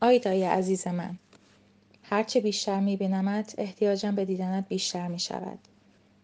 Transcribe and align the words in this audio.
آیدای 0.00 0.44
عزیز 0.44 0.86
من 0.86 1.18
هرچه 2.02 2.40
بیشتر 2.40 2.80
میبینمت 2.80 3.54
احتیاجم 3.58 4.14
به 4.14 4.24
دیدنت 4.24 4.68
بیشتر 4.68 5.08
می‌شود. 5.08 5.58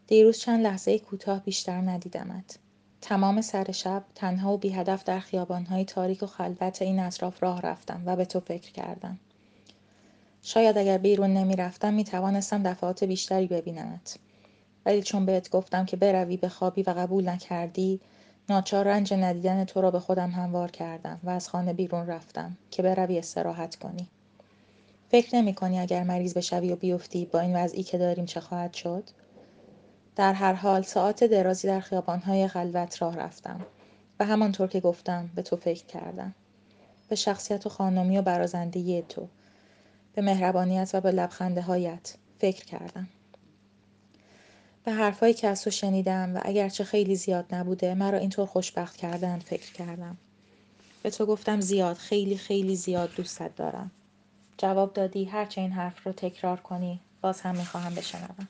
دیروز 0.07 0.39
چند 0.39 0.63
لحظه 0.63 0.99
کوتاه 0.99 1.41
بیشتر 1.41 1.81
ندیدمت. 1.81 2.59
تمام 3.01 3.41
سر 3.41 3.73
شب 3.73 4.05
تنها 4.15 4.55
و 4.55 4.59
بیهدف 4.59 5.05
در 5.05 5.21
خیابانهای 5.21 5.85
تاریک 5.85 6.23
و 6.23 6.27
خلوت 6.27 6.83
این 6.83 6.99
اطراف 6.99 7.43
راه 7.43 7.61
رفتم 7.61 8.03
و 8.07 8.17
به 8.17 8.25
تو 8.25 8.41
فکر 8.41 8.73
کردم. 8.73 9.19
شاید 10.43 10.79
اگر 10.79 10.99
بیرون 10.99 11.35
نمی‌رفتم 11.35 11.95
می‌توانستم 11.95 12.63
دفعات 12.63 13.05
بیشتری 13.05 13.47
ببینمت. 13.47 14.19
ولی 14.87 15.03
چون 15.03 15.27
بهت 15.27 15.51
گفتم 15.51 15.85
که 15.85 15.97
بروی 15.97 16.37
به 16.37 16.49
خوابی 16.49 16.83
و 16.83 16.91
قبول 16.91 17.29
نکردی 17.29 18.01
ناچار 18.49 18.85
رنج 18.85 19.15
ندیدن 19.15 19.65
تو 19.65 19.81
را 19.81 19.91
به 19.91 20.01
خودم 20.01 20.31
هموار 20.31 20.71
کردم 20.71 21.21
و 21.25 21.31
از 21.31 21.49
خانه 21.49 21.73
بیرون 21.73 22.07
رفتم 22.07 22.57
که 22.71 22.83
بروی 22.83 23.19
استراحت 23.19 23.77
کنی. 23.77 24.09
فکر 25.11 25.37
نمی 25.37 25.55
کنی 25.55 25.79
اگر 25.79 26.03
مریض 26.03 26.35
بشوی 26.35 26.73
و 26.73 26.77
بیفتی 26.77 27.25
با 27.25 27.41
این 27.41 27.57
وضعی 27.57 27.83
که 27.83 27.99
داریم 27.99 28.25
چه 28.25 28.41
خواهد 28.41 28.75
شد؟ 28.75 29.05
در 30.17 30.33
هر 30.33 30.53
حال 30.53 30.83
ساعت 30.83 31.25
درازی 31.25 31.69
در 31.69 31.81
خیابانهای 31.81 32.49
خلوت 32.49 33.03
راه 33.03 33.17
رفتم 33.17 33.61
و 34.21 34.25
همانطور 34.25 34.69
که 34.69 34.81
گفتم 34.81 35.31
به 35.35 35.43
تو 35.43 35.57
فکر 35.57 35.87
کردم. 35.87 36.35
به 37.09 37.17
شخصیت 37.17 37.67
و 37.67 37.69
خانمی 37.69 38.19
و 38.19 38.23
برازندگی 38.23 39.03
تو 39.03 39.29
به 40.15 40.23
مهربانیت 40.23 40.91
و 40.95 41.01
به 41.01 41.11
لبخنده 41.11 41.63
هایت 41.63 42.15
فکر 42.39 42.65
کردم. 42.65 43.09
به 44.85 44.93
حرفهایی 44.93 45.35
که 45.35 45.49
از 45.49 45.63
تو 45.63 45.71
شنیدم 45.71 46.37
و 46.37 46.41
اگرچه 46.43 46.85
خیلی 46.85 47.17
زیاد 47.17 47.55
نبوده 47.55 47.95
مرا 47.95 48.19
اینطور 48.19 48.47
خوشبخت 48.47 48.97
کردن 48.97 49.39
فکر 49.39 49.73
کردم. 49.73 50.17
به 51.03 51.11
تو 51.11 51.27
گفتم 51.27 51.61
زیاد 51.61 51.97
خیلی 51.97 52.37
خیلی 52.37 52.77
زیاد 52.77 53.15
دوستت 53.15 53.57
دارم. 53.57 53.91
جواب 54.59 54.93
دادی 54.93 55.25
هرچه 55.25 55.61
این 55.61 55.73
حرف 55.73 56.07
رو 56.07 56.13
تکرار 56.13 56.61
کنی 56.61 57.01
باز 57.21 57.41
هم 57.41 57.57
می‌خواهم 57.57 57.95
بشنوم. 57.95 58.49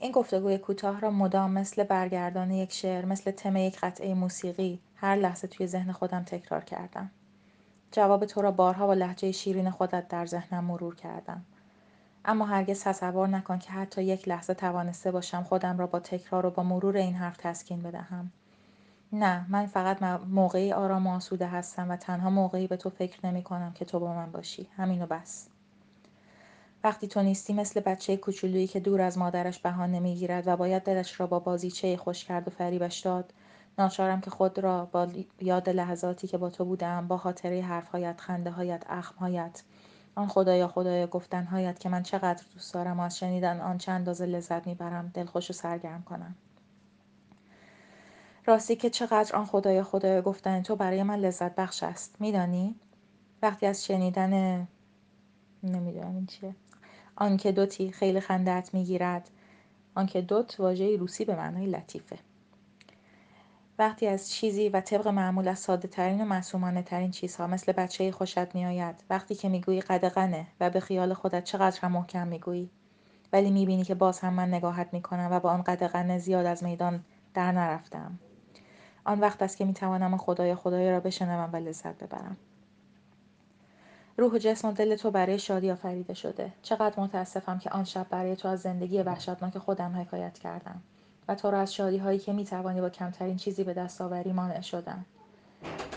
این 0.00 0.12
گفتگوی 0.12 0.58
کوتاه 0.58 1.00
را 1.00 1.10
مدام 1.10 1.50
مثل 1.50 1.84
برگردان 1.84 2.50
یک 2.50 2.72
شعر 2.72 3.04
مثل 3.04 3.30
تم 3.30 3.56
یک 3.56 3.78
قطعه 3.82 4.14
موسیقی 4.14 4.78
هر 4.96 5.16
لحظه 5.16 5.48
توی 5.48 5.66
ذهن 5.66 5.92
خودم 5.92 6.22
تکرار 6.22 6.64
کردم. 6.64 7.10
جواب 7.92 8.26
تو 8.26 8.42
را 8.42 8.50
بارها 8.50 8.86
با 8.86 8.94
لحجه 8.94 9.32
شیرین 9.32 9.70
خودت 9.70 10.08
در 10.08 10.26
ذهنم 10.26 10.64
مرور 10.64 10.94
کردم. 10.94 11.44
اما 12.24 12.44
هرگز 12.46 12.84
تصور 12.84 13.28
نکن 13.28 13.58
که 13.58 13.72
حتی 13.72 14.02
یک 14.02 14.28
لحظه 14.28 14.54
توانسته 14.54 15.10
باشم 15.10 15.42
خودم 15.42 15.78
را 15.78 15.86
با 15.86 16.00
تکرار 16.00 16.46
و 16.46 16.50
با 16.50 16.62
مرور 16.62 16.96
این 16.96 17.14
حرف 17.14 17.36
تسکین 17.36 17.82
بدهم. 17.82 18.32
نه 19.12 19.46
من 19.48 19.66
فقط 19.66 20.02
موقعی 20.02 20.72
آرام 20.72 21.06
و 21.06 21.14
آسوده 21.14 21.46
هستم 21.46 21.90
و 21.90 21.96
تنها 21.96 22.30
موقعی 22.30 22.66
به 22.66 22.76
تو 22.76 22.90
فکر 22.90 23.26
نمی 23.26 23.42
کنم 23.42 23.72
که 23.72 23.84
تو 23.84 24.00
با 24.00 24.14
من 24.14 24.32
باشی. 24.32 24.68
همینو 24.76 25.06
بس. 25.06 25.48
وقتی 26.84 27.08
تو 27.08 27.22
نیستی 27.22 27.52
مثل 27.52 27.80
بچه 27.80 28.16
کوچولویی 28.16 28.66
که 28.66 28.80
دور 28.80 29.00
از 29.00 29.18
مادرش 29.18 29.58
بهانه 29.58 30.00
می‌گیرد 30.00 30.48
و 30.48 30.56
باید 30.56 30.82
دلش 30.82 31.20
را 31.20 31.26
با 31.26 31.38
بازیچه 31.38 31.96
خوش 31.96 32.24
کرد 32.24 32.48
و 32.48 32.50
فریبش 32.50 32.98
داد 32.98 33.32
ناچارم 33.78 34.20
که 34.20 34.30
خود 34.30 34.58
را 34.58 34.84
با 34.84 35.08
یاد 35.40 35.68
لحظاتی 35.68 36.28
که 36.28 36.38
با 36.38 36.50
تو 36.50 36.64
بودم 36.64 37.08
با 37.08 37.18
خاطره 37.18 37.62
حرفهایت 37.62 38.20
خنده 38.20 38.50
هایت 38.50 38.84
اخمهایت 38.88 39.62
آن 40.18 40.28
خدایا 40.28 40.68
خدایا 40.68 41.06
گفتنهایت 41.06 41.78
که 41.78 41.88
من 41.88 42.02
چقدر 42.02 42.44
دوست 42.54 42.74
دارم 42.74 43.00
و 43.00 43.02
از 43.02 43.18
شنیدن 43.18 43.60
آن 43.60 43.78
چند 43.78 43.94
اندازه 43.94 44.26
لذت 44.26 44.66
می‌برم 44.66 45.10
دلخوش 45.14 45.50
و 45.50 45.52
سرگرم 45.52 46.02
کنم. 46.02 46.34
راستی 48.46 48.76
که 48.76 48.90
چقدر 48.90 49.36
آن 49.36 49.46
خدایا 49.46 49.84
خدایا 49.84 50.22
گفتن 50.22 50.62
تو 50.62 50.76
برای 50.76 51.02
من 51.02 51.18
لذت 51.18 51.54
بخش 51.54 51.82
است. 51.82 52.16
میدانی؟ 52.20 52.74
وقتی 53.42 53.66
از 53.66 53.84
شنیدن 53.84 54.66
نمی‌دونم 55.62 56.14
این 56.14 56.26
چیه. 56.26 56.54
آنکه 57.16 57.52
دوتی 57.52 57.92
خیلی 57.92 58.20
خندت 58.20 58.70
می‌گیرد 58.72 59.30
آنکه 59.94 60.20
دوت 60.20 60.60
واژه 60.60 60.96
روسی 60.96 61.24
به 61.24 61.36
معنای 61.36 61.66
لطیفه. 61.66 62.18
وقتی 63.78 64.06
از 64.06 64.30
چیزی 64.30 64.68
و 64.68 64.80
طبق 64.80 65.08
معمول 65.08 65.48
از 65.48 65.58
ساده 65.58 65.88
ترین 65.88 66.20
و 66.20 66.24
معصومانه 66.24 66.82
ترین 66.82 67.10
چیزها 67.10 67.46
مثل 67.46 67.72
بچه 67.72 68.12
خوشت 68.12 68.54
میآید 68.54 69.04
وقتی 69.10 69.34
که 69.34 69.48
می‌گویی 69.48 69.80
قدغنه 69.80 70.46
و 70.60 70.70
به 70.70 70.80
خیال 70.80 71.14
خودت 71.14 71.44
چقدر 71.44 71.80
هم 71.80 71.92
محکم 71.92 72.26
می‌گویی 72.26 72.70
ولی 73.32 73.50
می‌بینی 73.50 73.84
که 73.84 73.94
باز 73.94 74.20
هم 74.20 74.32
من 74.32 74.54
نگاهت 74.54 74.88
می‌کنم 74.92 75.28
و 75.30 75.40
با 75.40 75.50
آن 75.50 75.62
قدغنه 75.62 76.18
زیاد 76.18 76.46
از 76.46 76.64
میدان 76.64 77.04
در 77.34 77.52
نرفتم. 77.52 78.18
آن 79.04 79.20
وقت 79.20 79.42
است 79.42 79.56
که 79.56 79.64
می‌توانم 79.64 80.16
خدای 80.16 80.54
خدای 80.54 80.90
را 80.90 81.00
بشنوم 81.00 81.50
و 81.52 81.56
لذت 81.56 82.04
ببرم. 82.04 82.36
روح 84.16 84.32
و 84.32 84.38
جسم 84.38 84.68
و 84.68 84.72
دل 84.72 84.96
تو 84.96 85.10
برای 85.10 85.38
شادی 85.38 85.70
آفریده 85.70 86.14
شده. 86.14 86.52
چقدر 86.62 87.00
متاسفم 87.00 87.58
که 87.58 87.70
آن 87.70 87.84
شب 87.84 88.06
برای 88.10 88.36
تو 88.36 88.48
از 88.48 88.60
زندگی 88.60 89.02
وحشتناک 89.02 89.58
خودم 89.58 90.00
حکایت 90.00 90.38
کردم. 90.38 90.82
و 91.28 91.34
تو 91.34 91.50
را 91.50 91.60
از 91.60 91.74
شادی 91.74 91.98
هایی 91.98 92.18
که 92.18 92.32
می‌توانی 92.32 92.80
با 92.80 92.90
کمترین 92.90 93.36
چیزی 93.36 93.64
به 93.64 93.74
دست 93.74 94.00
آوری 94.00 94.32
مانع 94.32 94.60
شدم. 94.60 95.04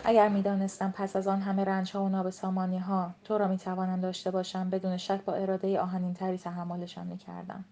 اگر 0.03 0.29
می‌دانستم 0.29 0.93
پس 0.97 1.15
از 1.15 1.27
آن 1.27 1.41
همه 1.41 1.63
رنج 1.63 1.91
ها 1.91 2.03
و 2.03 2.09
نابسامانی 2.09 2.79
ها 2.79 3.11
تو 3.23 3.37
را 3.37 3.47
می‌توانم 3.47 4.01
داشته 4.01 4.31
باشم 4.31 4.69
بدون 4.69 4.97
شک 4.97 5.21
با 5.21 5.33
اراده 5.33 5.79
آهنین 5.79 6.13
تری 6.13 6.37
تحملشان 6.37 7.07
می‌کردم. 7.07 7.65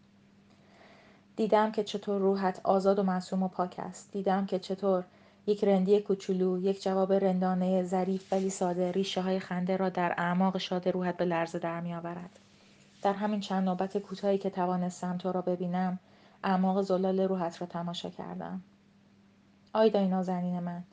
دیدم 1.35 1.71
که 1.71 1.83
چطور 1.83 2.21
روحت 2.21 2.61
آزاد 2.63 2.99
و 2.99 3.03
معصوم 3.03 3.43
و 3.43 3.47
پاک 3.47 3.75
است. 3.77 4.11
دیدم 4.11 4.45
که 4.45 4.59
چطور 4.59 5.03
یک 5.47 5.63
رندی 5.63 5.99
کوچولو 5.99 6.59
یک 6.59 6.83
جواب 6.83 7.13
رندانه 7.13 7.83
ظریف 7.83 8.33
ولی 8.33 8.49
ساده 8.49 8.91
ریشه 8.91 9.21
های 9.21 9.39
خنده 9.39 9.77
را 9.77 9.89
در 9.89 10.15
اعماق 10.17 10.57
شاد 10.57 10.89
روحت 10.89 11.17
به 11.17 11.25
لرزه 11.25 11.59
در 11.59 11.79
میآورد. 11.81 12.39
در 13.01 13.13
همین 13.13 13.39
چند 13.39 13.65
نوبت 13.65 13.97
کوتاهی 13.97 14.37
که 14.37 14.49
توانستم 14.49 15.17
تو 15.17 15.31
را 15.31 15.41
ببینم 15.41 15.99
اعماق 16.43 16.81
زلال 16.81 17.19
روحت 17.19 17.61
را 17.61 17.67
تماشا 17.67 18.09
کردم. 18.09 18.61
آیدای 19.73 20.07
نازنین 20.07 20.59
من. 20.59 20.83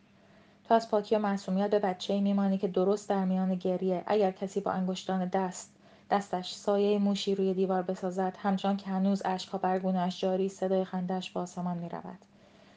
تو 0.68 0.74
از 0.74 0.90
پاکی 0.90 1.16
و 1.16 1.18
معصومیت 1.18 1.70
به 1.70 1.78
بچه 1.78 2.20
میمانی 2.20 2.58
که 2.58 2.68
درست 2.68 3.08
در 3.08 3.24
میان 3.24 3.54
گریه. 3.54 4.02
اگر 4.06 4.30
کسی 4.30 4.60
با 4.60 4.70
انگشتان 4.70 5.24
دست 5.24 5.72
دستش 6.10 6.54
سایه 6.54 6.98
موشی 6.98 7.34
روی 7.34 7.54
دیوار 7.54 7.82
بسازد 7.82 8.36
همچنان 8.38 8.76
که 8.76 8.90
هنوز 8.90 9.22
اشکها 9.24 9.58
بر 9.58 9.78
گونهاش 9.78 10.20
جاری 10.20 10.48
صدای 10.48 10.84
خندهاش 10.84 11.30
به 11.30 11.40
آسمان 11.40 11.78
می‌رود. 11.78 12.18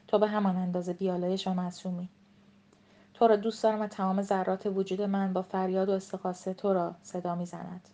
تو 0.08 0.20
به 0.20 0.28
همان 0.28 0.56
اندازه 0.56 0.94
بیالایش 0.94 1.48
و 1.48 1.54
معصومی. 1.54 2.10
تو 3.14 3.28
را 3.28 3.36
دوست 3.36 3.64
دارم 3.64 3.82
و 3.82 3.88
تمام 3.88 4.22
ذرات 4.22 4.66
وجود 4.66 5.02
من 5.02 5.34
با 5.34 5.42
فریاد 5.42 5.90
و 5.90 5.92
استقاسه 5.92 6.54
تو 6.54 6.74
را 6.74 6.96
صدا 7.04 7.36
می‌زند. 7.36 7.90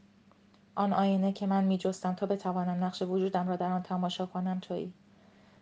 آن 0.76 0.94
آینه 0.94 1.34
که 1.34 1.48
من 1.48 1.64
میجستم 1.64 2.14
تا 2.14 2.26
بتوانم 2.26 2.84
نقش 2.84 3.02
وجودم 3.02 3.48
را 3.48 3.56
در 3.56 3.72
آن 3.72 3.84
تماشا 3.84 4.26
کنم 4.26 4.60
تویی. 4.62 4.94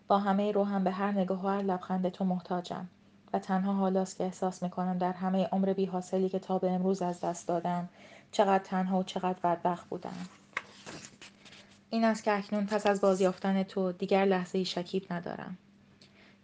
با 0.07 0.19
همه 0.19 0.51
روحم 0.51 0.83
به 0.83 0.91
هر 0.91 1.11
نگاه 1.11 1.45
و 1.45 1.47
هر 1.47 1.61
لبخند 1.61 2.09
تو 2.09 2.25
محتاجم 2.25 2.87
و 3.33 3.39
تنها 3.39 3.73
حالاست 3.73 4.17
که 4.17 4.23
احساس 4.23 4.63
می‌کنم 4.63 4.97
در 4.97 5.13
همه 5.13 5.45
عمر 5.45 5.73
بی 5.73 5.85
حاصلی 5.85 6.29
که 6.29 6.39
تا 6.39 6.59
به 6.59 6.71
امروز 6.71 7.01
از 7.01 7.21
دست 7.21 7.47
دادم 7.47 7.89
چقدر 8.31 8.63
تنها 8.63 8.99
و 8.99 9.03
چقدر 9.03 9.39
بدبخت 9.43 9.89
بودم. 9.89 10.27
این 11.89 12.03
است 12.03 12.23
که 12.23 12.37
اکنون 12.37 12.65
پس 12.65 12.87
از 12.87 13.01
بازیافتن 13.01 13.63
تو 13.63 13.91
دیگر 13.91 14.25
لحظه 14.25 14.57
ای 14.57 14.65
شکیب 14.65 15.13
ندارم. 15.13 15.57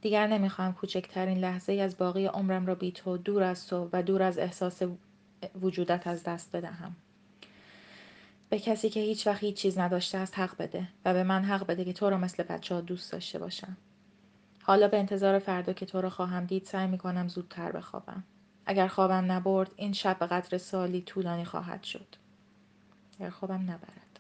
دیگر 0.01 0.27
نمی‌خواهم 0.27 0.73
کوچکترین 0.73 1.37
لحظه 1.37 1.73
از 1.73 1.97
باقی 1.97 2.25
عمرم 2.25 2.65
را 2.65 2.75
بی 2.75 2.91
تو 2.91 3.17
دور 3.17 3.43
از 3.43 3.67
تو 3.67 3.89
و 3.93 4.03
دور 4.03 4.23
از 4.23 4.37
احساس 4.37 4.81
وجودت 5.61 6.07
از 6.07 6.23
دست 6.23 6.55
بدهم. 6.55 6.95
به 8.49 8.59
کسی 8.59 8.89
که 8.89 8.99
هیچ 8.99 9.27
وقت 9.27 9.43
هیچ 9.43 9.55
چیز 9.55 9.77
نداشته 9.77 10.17
است 10.17 10.39
حق 10.39 10.57
بده 10.57 10.87
و 11.05 11.13
به 11.13 11.23
من 11.23 11.43
حق 11.43 11.65
بده 11.67 11.85
که 11.85 11.93
تو 11.93 12.09
را 12.09 12.17
مثل 12.17 12.43
بچه 12.43 12.75
ها 12.75 12.81
دوست 12.81 13.11
داشته 13.11 13.39
باشم. 13.39 13.77
حالا 14.63 14.87
به 14.87 14.97
انتظار 14.97 15.39
فردا 15.39 15.73
که 15.73 15.85
تو 15.85 16.01
را 16.01 16.09
خواهم 16.09 16.45
دید 16.45 16.65
سعی 16.65 16.87
می 16.87 16.97
کنم 16.97 17.27
زودتر 17.27 17.71
بخوابم. 17.71 18.23
اگر 18.65 18.87
خوابم 18.87 19.31
نبرد 19.31 19.71
این 19.75 19.93
شب 19.93 20.19
به 20.19 20.27
قدر 20.27 20.57
سالی 20.57 21.01
طولانی 21.01 21.45
خواهد 21.45 21.83
شد. 21.83 22.15
اگر 23.19 23.29
خوابم 23.29 23.61
نبرد. 23.61 24.19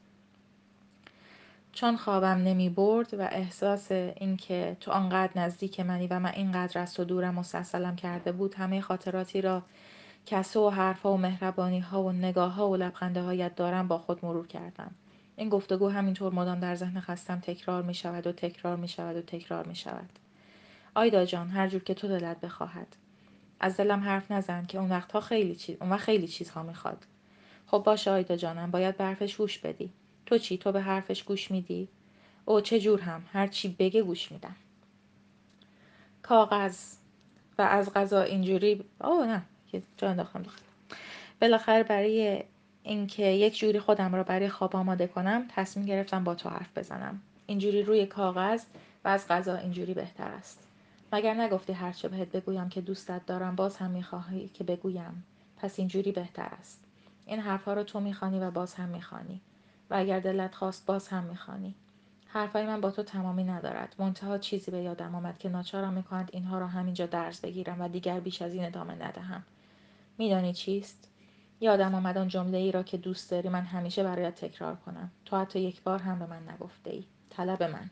چون 1.71 1.97
خوابم 1.97 2.27
نمی 2.27 2.69
برد 2.69 3.13
و 3.13 3.21
احساس 3.21 3.91
اینکه 3.91 4.77
تو 4.79 4.91
آنقدر 4.91 5.31
نزدیک 5.35 5.79
منی 5.79 6.07
و 6.07 6.19
من 6.19 6.31
اینقدر 6.31 6.81
از 6.81 6.93
تو 6.93 7.03
دورم 7.03 7.35
مستحصلم 7.35 7.95
کرده 7.95 8.31
بود 8.31 8.55
همه 8.55 8.81
خاطراتی 8.81 9.41
را 9.41 9.63
که 10.29 10.59
و 10.59 10.69
حرفها 10.69 11.13
و 11.13 11.17
مهربانی 11.17 11.79
ها 11.79 12.03
و 12.03 12.11
نگاه 12.11 12.53
ها 12.53 12.69
و 12.69 12.75
لبخنده 12.75 13.21
هایت 13.21 13.55
دارم 13.55 13.87
با 13.87 13.97
خود 13.97 14.25
مرور 14.25 14.47
کردم. 14.47 14.91
این 15.35 15.49
گفتگو 15.49 15.89
همینطور 15.89 16.33
مدام 16.33 16.59
در 16.59 16.75
ذهن 16.75 16.99
خستم 16.99 17.39
تکرار 17.39 17.83
می 17.83 17.93
شود 17.93 18.27
و 18.27 18.31
تکرار 18.31 18.75
می 18.75 18.87
شود 18.87 19.15
و 19.15 19.21
تکرار 19.21 19.67
می 19.67 19.75
شود 19.75 20.09
آیدا 20.95 21.25
جان 21.25 21.49
هر 21.49 21.67
جور 21.67 21.83
که 21.83 21.93
تو 21.93 22.07
دلت 22.07 22.41
بخواهد. 22.41 22.95
از 23.59 23.77
دلم 23.77 23.99
حرف 23.99 24.31
نزن 24.31 24.65
که 24.65 24.77
اون 24.77 24.89
وقتها 24.89 25.21
خیلی 25.21 25.55
چیز 25.55 25.77
اون 25.81 25.89
وقت 25.89 26.03
خیلی 26.03 26.27
چیزها 26.27 26.63
می‌خواد. 26.63 27.05
خب 27.67 27.83
باشه 27.85 28.11
آیدا 28.11 28.35
جانم 28.35 28.71
باید 28.71 28.97
به 28.97 29.03
حرفش 29.03 29.37
گوش 29.37 29.59
بدی. 29.59 29.93
تو 30.25 30.37
چی؟ 30.37 30.57
تو 30.57 30.71
به 30.71 30.81
حرفش 30.81 31.23
گوش 31.23 31.51
میدی؟ 31.51 31.87
او 32.45 32.61
چه 32.61 32.79
جور 32.79 33.01
هم؟ 33.01 33.23
هر 33.33 33.47
چی 33.47 33.75
بگه 33.79 34.01
گوش 34.01 34.31
میدم. 34.31 34.55
کاغذ. 36.21 36.95
و 37.57 37.61
از 37.61 37.93
غذا 37.93 38.21
اینجوری 38.21 38.85
او 39.01 39.25
نه. 39.25 39.45
جا 39.97 40.09
انداختم 40.09 40.45
بالاخره 41.41 41.83
برای 41.83 42.43
اینکه 42.83 43.23
یک 43.25 43.57
جوری 43.57 43.79
خودم 43.79 44.15
را 44.15 44.23
برای 44.23 44.49
خواب 44.49 44.75
آماده 44.75 45.07
کنم 45.07 45.45
تصمیم 45.55 45.85
گرفتم 45.85 46.23
با 46.23 46.35
تو 46.35 46.49
حرف 46.49 46.77
بزنم. 46.77 47.21
اینجوری 47.45 47.83
روی 47.83 48.05
کاغذ 48.05 48.63
و 49.05 49.07
از 49.07 49.27
غذا 49.27 49.55
اینجوری 49.55 49.93
بهتر 49.93 50.27
است. 50.27 50.59
مگر 51.13 51.33
نگفتی 51.33 51.73
هرچه 51.73 52.07
بهت 52.07 52.31
بگویم 52.31 52.69
که 52.69 52.81
دوستت 52.81 53.25
دارم 53.25 53.55
باز 53.55 53.77
هم 53.77 53.91
می‌خواهی 53.91 54.49
که 54.53 54.63
بگویم. 54.63 55.23
پس 55.57 55.79
اینجوری 55.79 56.11
بهتر 56.11 56.49
است. 56.59 56.79
این 57.25 57.39
حرفها 57.39 57.73
رو 57.73 57.83
تو 57.83 57.99
می‌خوانی 57.99 58.39
و 58.39 58.51
باز 58.51 58.73
هم 58.73 58.89
می‌خوانی. 58.89 59.41
و 59.89 59.95
اگر 59.95 60.19
دلت 60.19 60.55
خواست 60.55 60.85
باز 60.85 61.07
هم 61.07 61.23
می‌خوانی. 61.23 61.75
حرفای 62.27 62.65
من 62.65 62.81
با 62.81 62.91
تو 62.91 63.03
تمامی 63.03 63.43
ندارد. 63.43 63.95
منتها 63.99 64.37
چیزی 64.37 64.71
به 64.71 64.77
یادم 64.77 65.15
آمد 65.15 65.37
که 65.37 65.49
ناچارم 65.49 65.93
می‌کند 65.93 66.29
اینها 66.33 66.59
را 66.59 66.67
همینجا 66.67 67.05
درز 67.05 67.41
بگیرم 67.41 67.81
و 67.81 67.87
دیگر 67.87 68.19
بیش 68.19 68.41
از 68.41 68.53
این 68.53 68.65
ادامه 68.65 68.93
ندهم. 68.93 69.43
میدانی 70.19 70.53
چیست؟ 70.53 71.09
یادم 71.59 71.95
آمد 71.95 72.17
آن 72.17 72.27
جمله 72.27 72.57
ای 72.57 72.71
را 72.71 72.83
که 72.83 72.97
دوست 72.97 73.31
داری 73.31 73.49
من 73.49 73.61
همیشه 73.61 74.03
برایت 74.03 74.35
تکرار 74.35 74.75
کنم. 74.75 75.11
تو 75.25 75.37
حتی 75.37 75.59
یک 75.59 75.83
بار 75.83 75.99
هم 75.99 76.19
به 76.19 76.25
من 76.25 76.49
نگفته 76.49 76.91
ای 76.91 77.03
طلب 77.29 77.63
من. 77.63 77.89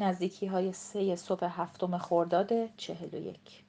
نزدیکی 0.00 0.46
های 0.46 0.72
سه 0.72 1.16
صبح 1.16 1.44
هفتم 1.44 1.98
خرداد 1.98 2.76
چهل 2.76 3.08
و 3.14 3.16
یک. 3.16 3.64